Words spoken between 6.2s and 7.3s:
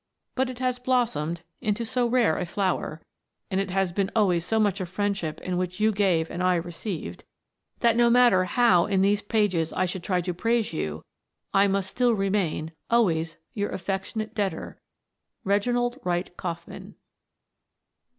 and I received,